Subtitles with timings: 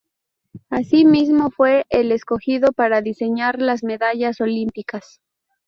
[0.71, 5.21] Asimismo, fue el escogido para diseñar las medallas olímpicas.